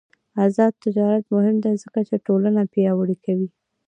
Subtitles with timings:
[0.45, 3.49] آزاد تجارت مهم دی ځکه چې ټولنه پیاوړې کوي.